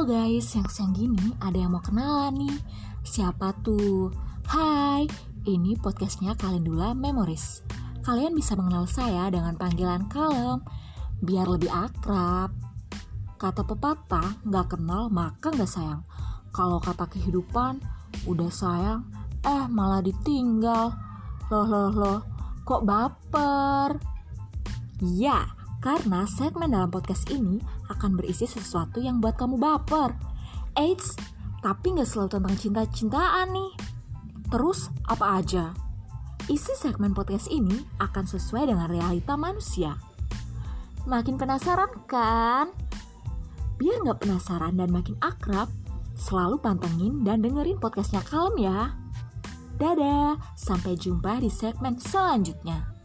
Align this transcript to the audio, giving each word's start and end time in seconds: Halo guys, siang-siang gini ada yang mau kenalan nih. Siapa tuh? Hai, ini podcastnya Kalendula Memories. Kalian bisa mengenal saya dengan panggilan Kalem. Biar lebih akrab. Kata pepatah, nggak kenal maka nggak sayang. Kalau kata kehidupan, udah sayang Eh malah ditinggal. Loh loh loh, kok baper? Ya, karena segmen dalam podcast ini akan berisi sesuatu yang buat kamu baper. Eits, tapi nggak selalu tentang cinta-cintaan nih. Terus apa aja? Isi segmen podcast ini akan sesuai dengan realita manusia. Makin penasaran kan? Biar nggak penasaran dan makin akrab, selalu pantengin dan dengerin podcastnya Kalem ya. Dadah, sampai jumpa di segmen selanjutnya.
Halo 0.00 0.16
guys, 0.16 0.56
siang-siang 0.56 0.96
gini 0.96 1.28
ada 1.44 1.60
yang 1.60 1.76
mau 1.76 1.84
kenalan 1.84 2.32
nih. 2.32 2.56
Siapa 3.04 3.52
tuh? 3.60 4.08
Hai, 4.48 5.04
ini 5.44 5.76
podcastnya 5.76 6.32
Kalendula 6.40 6.96
Memories. 6.96 7.60
Kalian 8.00 8.32
bisa 8.32 8.56
mengenal 8.56 8.88
saya 8.88 9.28
dengan 9.28 9.60
panggilan 9.60 10.08
Kalem. 10.08 10.64
Biar 11.20 11.44
lebih 11.44 11.68
akrab. 11.68 12.48
Kata 13.36 13.60
pepatah, 13.60 14.40
nggak 14.40 14.72
kenal 14.72 15.12
maka 15.12 15.52
nggak 15.52 15.68
sayang. 15.68 16.00
Kalau 16.48 16.80
kata 16.80 17.04
kehidupan, 17.04 17.84
udah 18.24 18.48
sayang 18.48 19.04
Eh 19.44 19.68
malah 19.68 20.00
ditinggal. 20.00 20.96
Loh 21.52 21.68
loh 21.68 21.92
loh, 21.92 22.20
kok 22.64 22.88
baper? 22.88 24.00
Ya, 25.04 25.44
karena 25.80 26.28
segmen 26.28 26.76
dalam 26.76 26.92
podcast 26.92 27.24
ini 27.32 27.56
akan 27.88 28.20
berisi 28.20 28.44
sesuatu 28.44 29.00
yang 29.00 29.18
buat 29.18 29.40
kamu 29.40 29.56
baper. 29.56 30.12
Eits, 30.76 31.16
tapi 31.64 31.96
nggak 31.96 32.08
selalu 32.08 32.28
tentang 32.36 32.56
cinta-cintaan 32.56 33.48
nih. 33.50 33.72
Terus 34.52 34.92
apa 35.08 35.40
aja? 35.40 35.72
Isi 36.52 36.76
segmen 36.76 37.16
podcast 37.16 37.48
ini 37.48 37.80
akan 37.96 38.24
sesuai 38.28 38.68
dengan 38.68 38.92
realita 38.92 39.40
manusia. 39.40 39.96
Makin 41.08 41.40
penasaran 41.40 41.90
kan? 42.04 42.68
Biar 43.80 44.04
nggak 44.04 44.20
penasaran 44.20 44.76
dan 44.76 44.92
makin 44.92 45.16
akrab, 45.24 45.72
selalu 46.12 46.60
pantengin 46.60 47.24
dan 47.24 47.40
dengerin 47.40 47.80
podcastnya 47.80 48.20
Kalem 48.20 48.68
ya. 48.68 48.92
Dadah, 49.80 50.36
sampai 50.60 50.92
jumpa 51.00 51.40
di 51.40 51.48
segmen 51.48 51.96
selanjutnya. 51.96 52.99